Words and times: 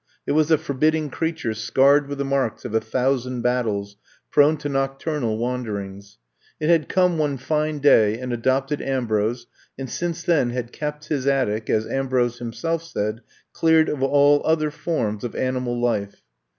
It 0.25 0.31
was 0.31 0.49
a 0.49 0.57
forbidding 0.57 1.11
creature 1.11 1.53
scarred 1.53 2.07
with 2.07 2.17
the 2.17 2.25
marks 2.25 2.65
of 2.65 2.73
a 2.73 2.81
thousand 2.81 3.43
bat 3.43 3.65
tles 3.67 3.97
prone 4.31 4.57
to 4.57 4.67
nocturnal 4.67 5.37
wanderings. 5.37 6.17
It 6.59 6.69
had 6.69 6.89
come 6.89 7.19
one 7.19 7.37
fine 7.37 7.77
day 7.77 8.17
and 8.17 8.33
adopted 8.33 8.81
Am 8.81 9.05
brose 9.05 9.45
and 9.77 9.87
since 9.87 10.23
then 10.23 10.49
had 10.49 10.71
kept 10.71 11.09
his 11.09 11.27
attic, 11.27 11.69
as 11.69 11.85
Ambrose 11.85 12.39
himself 12.39 12.81
said, 12.83 13.21
cleared 13.53 13.89
of 13.89 14.01
all 14.01 14.41
other 14.43 14.71
forms 14.71 15.23
of 15.23 15.35
animal 15.35 15.79
life. 15.79 16.23